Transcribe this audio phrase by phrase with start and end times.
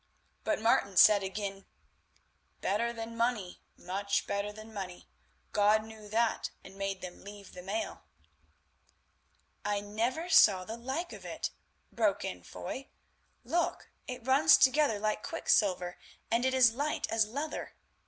[0.43, 1.67] But Martin said again:
[2.59, 5.07] "Better than money, much better than money.
[5.51, 8.01] God knew that and made them leave the mail."
[9.63, 11.51] "I never saw the like of it,"
[11.91, 12.87] broke in Foy;
[13.43, 15.99] "look, it runs together like quicksilver
[16.31, 17.73] and is light as leather.